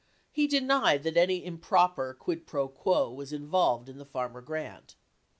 He 0.31 0.47
denied 0.47 1.03
that 1.03 1.15
any 1.15 1.45
improper 1.45 2.15
quid 2.15 2.47
fro 2.47 2.67
quo 2.67 3.11
was 3.11 3.31
involved 3.31 3.87
in 3.87 3.99
the 3.99 4.03
F 4.05 4.15
armer 4.15 4.41
grant. 4.41 4.95